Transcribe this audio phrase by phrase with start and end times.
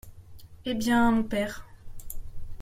[0.65, 1.63] Eh bien, mon père?